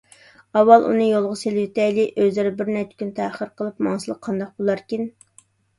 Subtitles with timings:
[0.59, 5.11] ئاۋۋال ئۇنى يولغا سېلىۋېتەيلى، ئۆزلىرى بىرنەچچە كۈن تەخىر قىلىپ ماڭسىلا قانداق بولاركىن؟